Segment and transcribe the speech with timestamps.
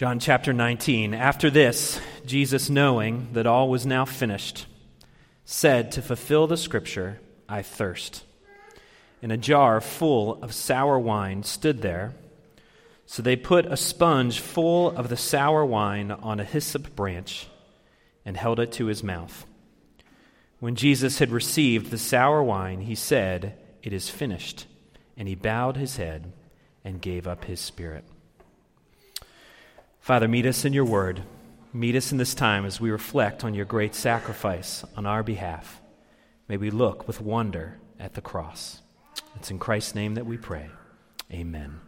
[0.00, 1.12] John chapter 19.
[1.12, 4.64] After this, Jesus, knowing that all was now finished,
[5.44, 8.24] said, To fulfill the scripture, I thirst.
[9.20, 12.14] And a jar full of sour wine stood there.
[13.04, 17.46] So they put a sponge full of the sour wine on a hyssop branch
[18.24, 19.44] and held it to his mouth.
[20.60, 24.64] When Jesus had received the sour wine, he said, It is finished.
[25.18, 26.32] And he bowed his head
[26.86, 28.06] and gave up his spirit.
[30.00, 31.22] Father, meet us in your word.
[31.74, 35.80] Meet us in this time as we reflect on your great sacrifice on our behalf.
[36.48, 38.80] May we look with wonder at the cross.
[39.36, 40.70] It's in Christ's name that we pray.
[41.30, 41.80] Amen.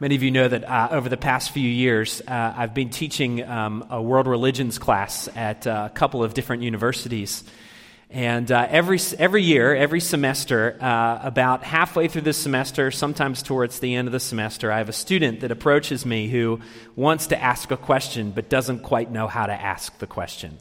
[0.00, 3.42] Many of you know that uh, over the past few years, uh, I've been teaching
[3.48, 7.44] um, a world religions class at uh, a couple of different universities.
[8.10, 13.80] And uh, every, every year, every semester, uh, about halfway through the semester, sometimes towards
[13.80, 16.60] the end of the semester, I have a student that approaches me who
[16.96, 20.56] wants to ask a question but doesn't quite know how to ask the question.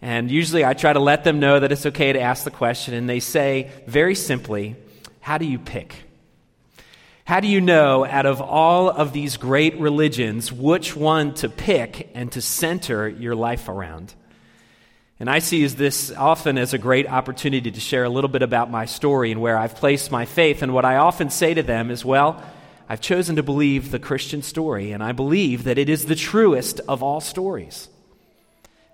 [0.00, 2.94] And usually I try to let them know that it's okay to ask the question,
[2.94, 4.74] and they say very simply,
[5.20, 5.94] How do you pick?
[7.24, 12.10] How do you know, out of all of these great religions, which one to pick
[12.14, 14.14] and to center your life around?
[15.22, 18.72] And I see this often as a great opportunity to share a little bit about
[18.72, 20.62] my story and where I've placed my faith.
[20.62, 22.42] And what I often say to them is, well,
[22.88, 26.80] I've chosen to believe the Christian story, and I believe that it is the truest
[26.88, 27.88] of all stories.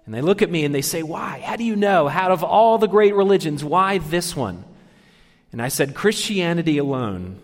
[0.05, 1.41] And they look at me and they say, Why?
[1.43, 2.11] How do you know?
[2.11, 4.65] Out of all the great religions, why this one?
[5.51, 7.41] And I said, Christianity alone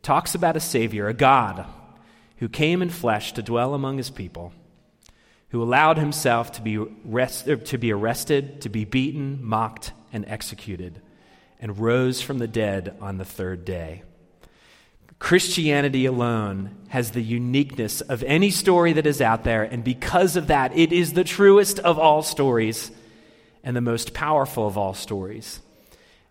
[0.00, 1.66] talks about a Savior, a God,
[2.38, 4.54] who came in flesh to dwell among his people
[5.50, 10.24] who allowed himself to be, rest, er, to be arrested, to be beaten, mocked, and
[10.26, 11.00] executed,
[11.60, 14.02] and rose from the dead on the third day.
[15.18, 20.48] Christianity alone has the uniqueness of any story that is out there, and because of
[20.48, 22.90] that, it is the truest of all stories
[23.64, 25.60] and the most powerful of all stories.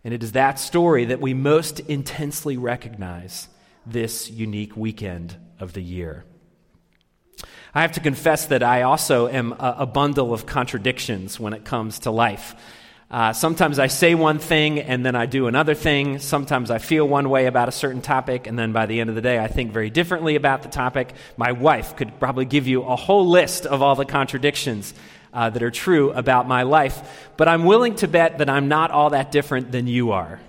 [0.04, 3.50] And it is that story that we most intensely recognize
[3.86, 6.26] this unique weekend of the year.
[7.78, 11.66] I have to confess that I also am a, a bundle of contradictions when it
[11.66, 12.56] comes to life.
[13.12, 16.20] Uh, sometimes I say one thing and then I do another thing.
[16.20, 19.16] Sometimes I feel one way about a certain topic, and then by the end of
[19.18, 21.14] the day, I think very differently about the topic.
[21.36, 24.94] My wife could probably give you a whole list of all the contradictions
[25.34, 28.92] uh, that are true about my life, but I'm willing to bet that I'm not
[28.92, 30.40] all that different than you are.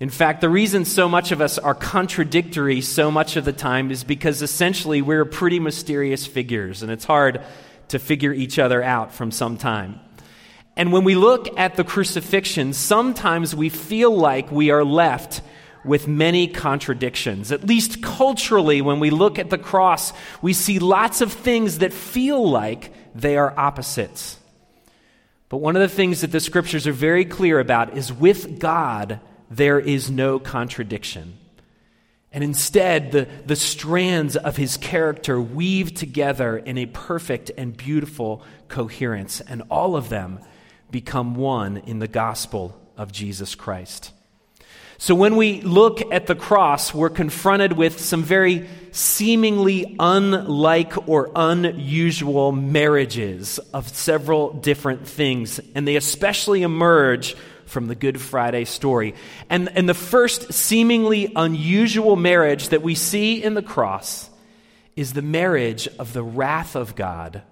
[0.00, 3.90] In fact, the reason so much of us are contradictory so much of the time
[3.90, 7.40] is because essentially we're pretty mysterious figures, and it's hard
[7.88, 10.00] to figure each other out from some time.
[10.76, 15.40] And when we look at the crucifixion, sometimes we feel like we are left
[15.84, 17.52] with many contradictions.
[17.52, 20.12] At least culturally, when we look at the cross,
[20.42, 24.38] we see lots of things that feel like they are opposites.
[25.48, 29.20] But one of the things that the scriptures are very clear about is with God,
[29.50, 31.38] there is no contradiction.
[32.32, 38.42] And instead, the, the strands of his character weave together in a perfect and beautiful
[38.68, 40.40] coherence, and all of them
[40.90, 44.10] become one in the gospel of Jesus Christ.
[44.98, 51.30] So when we look at the cross, we're confronted with some very seemingly unlike or
[51.34, 59.14] unusual marriages of several different things, and they especially emerge from the Good Friday story.
[59.48, 64.28] And, and the first seemingly unusual marriage that we see in the cross
[64.96, 67.42] is the marriage of the wrath of God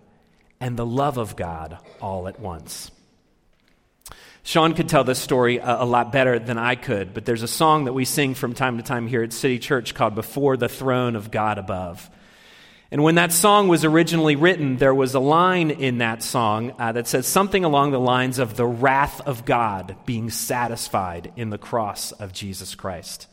[0.60, 2.90] and the love of God all at once.
[4.44, 7.48] Sean could tell this story a, a, lot better than I could, but there's a
[7.48, 10.68] song that we sing from time to time here at City Church called Before the
[10.68, 12.10] Throne of God Above.
[12.92, 16.92] And when that song was originally written, there was a line in that song uh,
[16.92, 21.56] that says something along the lines of the wrath of God being satisfied in the
[21.56, 23.28] cross of Jesus Christ.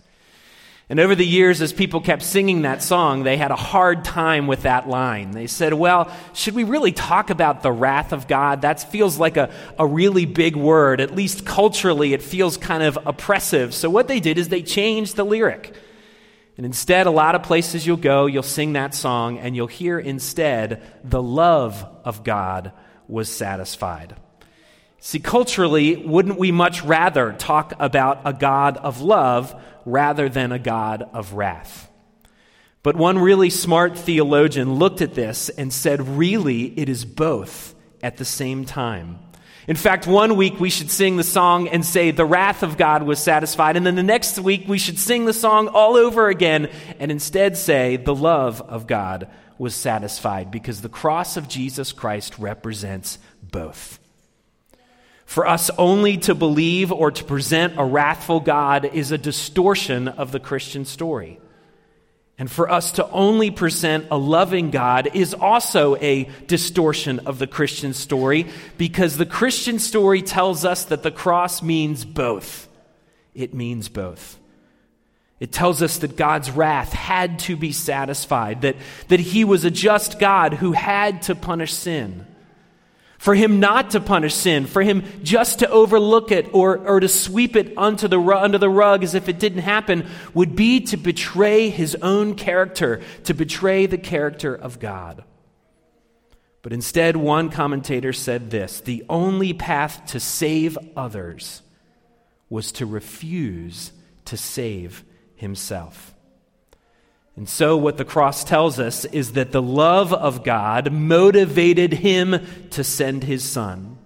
[0.88, 4.48] And over the years, as people kept singing that song, they had a hard time
[4.48, 5.31] with that line.
[5.31, 8.62] They said, well, should we really talk about the wrath of God?
[8.62, 11.01] That feels like a, a really big word.
[11.01, 13.74] At least culturally, it feels kind of oppressive.
[13.74, 15.75] So what they did is they changed the lyric.
[16.59, 19.97] And instead, a lot of places you'll go, you'll sing that song, and you'll hear
[19.97, 22.73] instead, the love of God
[23.07, 24.17] was satisfied.
[25.00, 30.59] See, culturally, wouldn't we much rather talk about a God of love rather than a
[30.59, 31.89] God of wrath?
[32.83, 37.73] But one really smart theologian looked at this and said, really, it is both
[38.03, 39.19] at the same time.
[39.69, 43.04] In fact, one week we should sing the song and say, The wrath of God
[43.04, 43.77] was satisfied.
[43.77, 47.56] And then the next week we should sing the song all over again and instead
[47.56, 49.30] say, The love of God
[49.60, 54.00] was satisfied because the cross of Jesus Christ represents both.
[55.27, 60.31] For us only to believe or to present a wrathful God is a distortion of
[60.31, 61.39] the Christian story.
[62.39, 67.47] And for us to only present a loving God is also a distortion of the
[67.47, 68.47] Christian story
[68.77, 72.69] because the Christian story tells us that the cross means both.
[73.36, 74.39] It means both.
[75.41, 78.77] It tells us that God's wrath had to be satisfied, that,
[79.09, 82.25] that He was a just God who had to punish sin
[83.19, 87.10] for him not to punish sin, for him just to overlook it or, or to
[87.10, 90.95] sweep it onto the, under the rug as if it didn't happen, would be to
[90.95, 95.25] betray his own character, to betray the character of God.
[96.62, 101.62] But instead, one commentator said this the only path to save others
[102.50, 103.92] was to refuse
[104.25, 105.04] to save
[105.36, 106.13] himself.
[107.36, 112.46] And so, what the cross tells us is that the love of God motivated him
[112.72, 113.98] to send his son,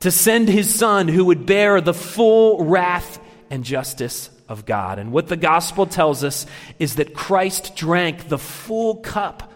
[0.00, 3.18] to send his son who would bear the full wrath
[3.50, 4.98] and justice of God.
[4.98, 6.46] And what the gospel tells us
[6.78, 9.52] is that Christ drank the full cup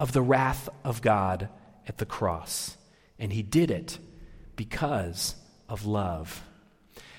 [0.00, 1.48] of the wrath of God
[1.86, 2.76] at the cross.
[3.18, 3.98] And he did it
[4.56, 5.34] because
[5.68, 6.42] of love.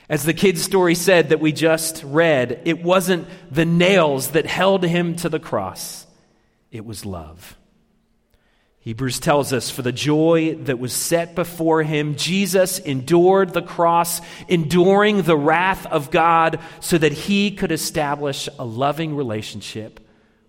[0.07, 4.83] As the kid's story said that we just read, it wasn't the nails that held
[4.83, 6.05] him to the cross,
[6.71, 7.57] it was love.
[8.79, 14.21] Hebrews tells us, for the joy that was set before him, Jesus endured the cross,
[14.47, 19.99] enduring the wrath of God, so that he could establish a loving relationship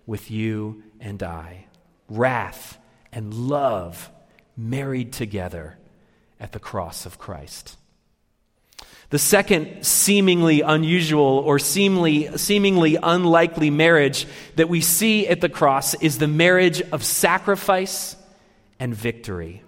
[0.05, 1.65] with you and I.
[2.09, 2.77] Wrath
[3.11, 4.11] and love
[4.55, 5.79] married together
[6.39, 7.75] at the cross of Christ.
[9.09, 14.27] The second seemingly unusual or seemingly, seemingly unlikely marriage
[14.57, 18.17] that we see at the cross is the marriage of sacrifice
[18.79, 19.63] and victory.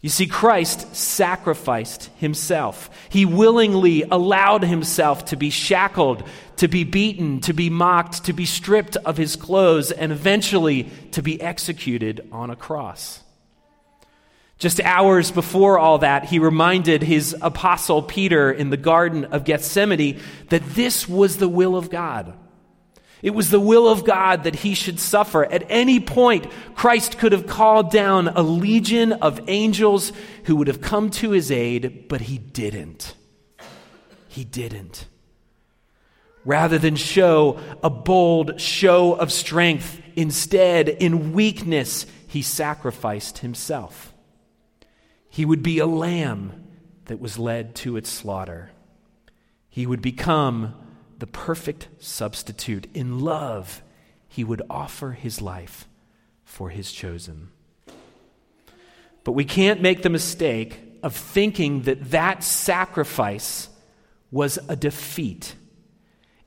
[0.00, 2.90] You see, Christ sacrificed himself.
[3.08, 6.22] He willingly allowed himself to be shackled,
[6.56, 11.22] to be beaten, to be mocked, to be stripped of his clothes, and eventually to
[11.22, 13.22] be executed on a cross.
[14.58, 20.18] Just hours before all that, he reminded his apostle Peter in the Garden of Gethsemane
[20.48, 22.34] that this was the will of God.
[23.22, 25.44] It was the will of God that he should suffer.
[25.44, 30.12] At any point, Christ could have called down a legion of angels
[30.44, 33.14] who would have come to his aid, but he didn't.
[34.28, 35.06] He didn't.
[36.44, 44.14] Rather than show a bold show of strength, instead, in weakness, he sacrificed himself.
[45.36, 46.64] He would be a lamb
[47.04, 48.70] that was led to its slaughter.
[49.68, 50.74] He would become
[51.18, 52.86] the perfect substitute.
[52.94, 53.82] In love,
[54.28, 55.86] he would offer his life
[56.42, 57.50] for his chosen.
[59.24, 63.68] But we can't make the mistake of thinking that that sacrifice
[64.30, 65.54] was a defeat.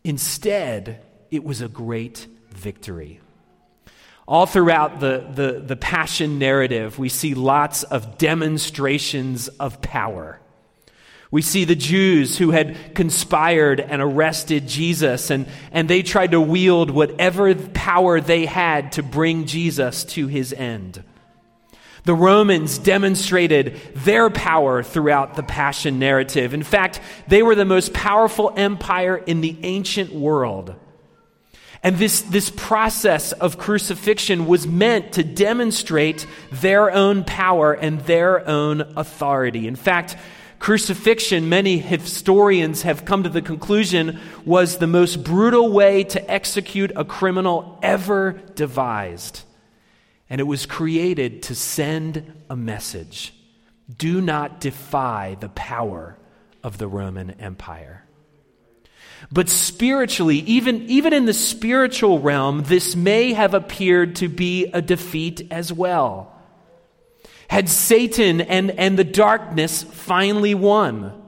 [0.04, 3.20] Instead, it was a great victory.
[4.30, 10.40] All throughout the, the, the Passion narrative, we see lots of demonstrations of power.
[11.32, 16.42] We see the Jews who had conspired and arrested Jesus, and, and they tried to
[16.42, 21.04] wield whatever power they had to bring Jesus to his end.
[22.04, 26.54] The Romans demonstrated their power throughout the Passion narrative.
[26.54, 30.76] In fact, they were the most powerful empire in the ancient world.
[31.82, 38.48] And this, this process of crucifixion was meant to demonstrate their own power and their
[38.48, 39.66] own authority.
[39.66, 40.18] In fact,
[40.60, 46.92] crucifixion, many historians have come to the conclusion, was the most brutal way to execute
[46.98, 49.44] a criminal ever devised.
[50.30, 53.34] And it was created to send a message
[53.98, 56.16] do not defy the power
[56.64, 58.04] of the Roman Empire.
[59.32, 64.82] But spiritually, even, even in the spiritual realm, this may have appeared to be a
[64.82, 66.34] defeat as well.
[67.50, 71.20] Had Satan and, and the darkness finally won?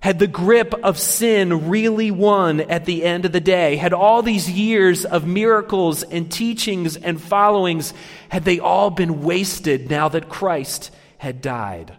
[0.00, 3.76] Had the grip of sin really won at the end of the day?
[3.76, 7.92] Had all these years of miracles and teachings and followings,
[8.28, 11.96] had they all been wasted now that Christ had died?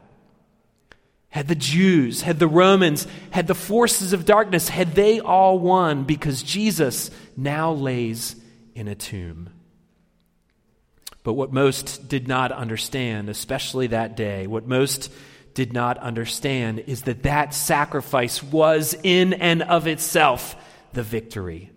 [1.29, 6.03] Had the Jews, had the Romans, had the forces of darkness, had they all won
[6.03, 8.35] because Jesus now lays
[8.73, 9.49] in a tomb?
[11.23, 15.11] But what most did not understand, especially that day, what most
[15.53, 20.55] did not understand is that that sacrifice was in and of itself
[20.93, 21.69] the victory.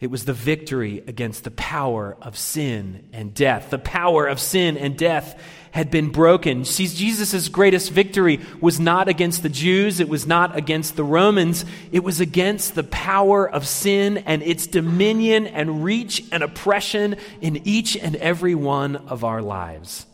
[0.00, 3.70] It was the victory against the power of sin and death.
[3.70, 5.40] The power of sin and death
[5.72, 6.64] had been broken.
[6.64, 11.64] See, Jesus' greatest victory was not against the Jews, it was not against the Romans,
[11.92, 17.66] it was against the power of sin and its dominion and reach and oppression in
[17.66, 20.06] each and every one of our lives.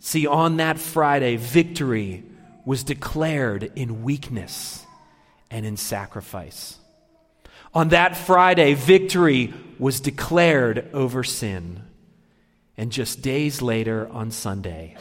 [0.00, 2.24] See, on that Friday, victory
[2.64, 4.84] was declared in weakness
[5.50, 6.76] and in sacrifice.
[7.74, 11.82] On that Friday, victory was declared over sin.
[12.76, 14.96] And just days later, on Sunday,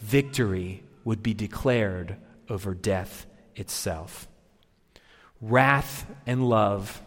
[0.00, 2.16] victory would be declared
[2.48, 4.26] over death itself.
[5.40, 7.00] Wrath and love,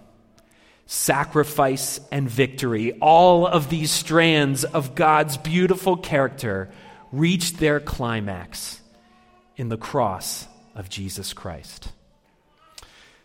[0.86, 6.70] sacrifice and victory, all of these strands of God's beautiful character
[7.12, 8.82] reached their climax
[9.58, 11.91] in the cross of Jesus Christ.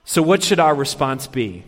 [0.04, 1.64] So, what should our response be?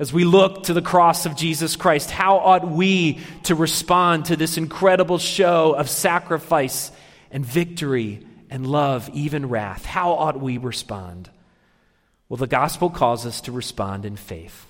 [0.00, 4.36] As we look to the cross of Jesus Christ, how ought we to respond to
[4.36, 6.90] this incredible show of sacrifice
[7.30, 9.84] and victory and love, even wrath?
[9.84, 11.28] How ought we respond?
[12.30, 14.64] Well, the gospel calls us to respond in faith,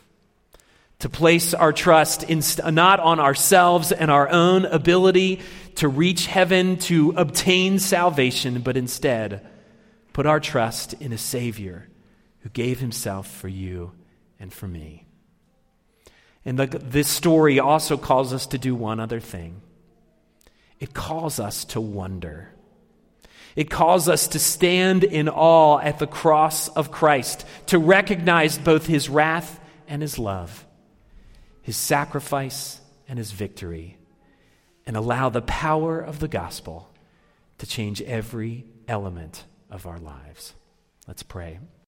[0.99, 2.43] to place our trust in,
[2.75, 5.43] not on ourselves and our own ability
[5.77, 9.47] to reach heaven, to obtain salvation, but instead
[10.13, 11.89] put our trust in a Savior
[12.41, 13.93] who gave himself for you
[14.41, 15.07] and for me.
[16.45, 19.63] And the, this story also calls us to do one other thing
[20.81, 22.49] it calls us to wonder.
[23.55, 28.87] It calls us to stand in awe at the cross of Christ, to recognize both
[28.87, 30.67] his wrath and his love,
[31.61, 33.99] his sacrifice and his victory,
[34.87, 36.89] and allow the power of the gospel
[37.59, 40.55] to change every element of our lives.
[41.07, 41.59] Let's pray.